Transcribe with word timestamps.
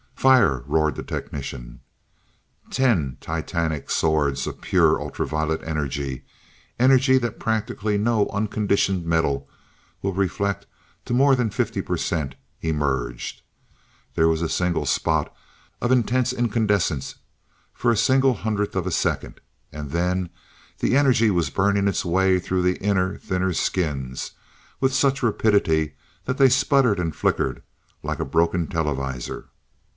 "Fire!" 0.15 0.63
roared 0.67 0.95
the 0.95 1.03
technician. 1.03 1.81
Ten 2.71 3.17
titanic 3.21 3.89
swords 3.89 4.45
of 4.47 4.61
pure 4.61 4.99
ultra 5.01 5.25
violet 5.25 5.63
energy, 5.63 6.25
energy 6.79 7.17
that 7.19 7.39
practically 7.39 7.97
no 7.97 8.27
unconditioned 8.29 9.03
metal 9.05 9.49
will 10.03 10.13
reflect 10.13 10.65
to 11.05 11.13
more 11.15 11.35
than 11.35 11.49
fifty 11.49 11.81
per 11.81 11.97
cent, 11.97 12.35
emerged. 12.61 13.41
There 14.13 14.27
was 14.27 14.43
a 14.43 14.49
single 14.49 14.85
spot 14.85 15.35
of 15.81 15.91
intense 15.91 16.33
incandescence 16.33 17.15
for 17.73 17.91
a 17.91 17.97
single 17.97 18.35
hundredth 18.35 18.75
of 18.75 18.85
a 18.85 18.91
second 18.91 19.39
and 19.71 19.89
then 19.89 20.29
the 20.79 20.95
energy 20.97 21.29
was 21.31 21.49
burning 21.51 21.87
its 21.87 22.05
way 22.05 22.39
through 22.39 22.61
the 22.63 22.77
inner, 22.81 23.17
thinner 23.17 23.53
skins 23.53 24.31
with 24.79 24.93
such 24.93 25.23
rapidity 25.23 25.95
that 26.25 26.37
they 26.37 26.49
sputtered 26.49 26.99
and 26.99 27.15
flickered 27.15 27.63
like 28.03 28.19
a 28.19 28.25
broken 28.25 28.67
televisor. 28.67 29.47